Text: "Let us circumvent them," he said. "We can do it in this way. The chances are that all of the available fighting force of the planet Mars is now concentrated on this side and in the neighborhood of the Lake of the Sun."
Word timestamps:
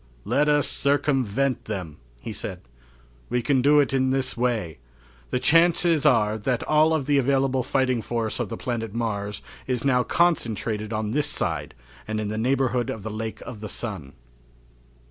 "Let 0.25 0.49
us 0.49 0.67
circumvent 0.67 1.65
them," 1.65 1.97
he 2.19 2.33
said. 2.33 2.61
"We 3.29 3.43
can 3.43 3.61
do 3.61 3.79
it 3.79 3.93
in 3.93 4.09
this 4.09 4.35
way. 4.35 4.79
The 5.29 5.37
chances 5.37 6.07
are 6.07 6.39
that 6.39 6.63
all 6.63 6.95
of 6.95 7.05
the 7.05 7.19
available 7.19 7.61
fighting 7.61 8.01
force 8.01 8.39
of 8.39 8.49
the 8.49 8.57
planet 8.57 8.95
Mars 8.95 9.43
is 9.67 9.85
now 9.85 10.01
concentrated 10.01 10.91
on 10.91 11.11
this 11.11 11.27
side 11.27 11.75
and 12.07 12.19
in 12.19 12.29
the 12.29 12.39
neighborhood 12.39 12.89
of 12.89 13.03
the 13.03 13.11
Lake 13.11 13.41
of 13.41 13.59
the 13.59 13.69
Sun." 13.69 14.13